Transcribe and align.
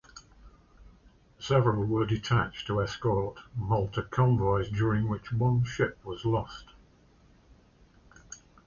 Several 1.37 1.85
were 1.85 2.07
detached 2.07 2.65
to 2.65 2.81
escort 2.81 3.37
Malta 3.55 4.01
convoys, 4.01 4.67
during 4.71 5.07
which 5.07 5.31
one 5.31 5.63
ship 5.63 6.03
was 6.03 6.25
lost. 6.25 6.69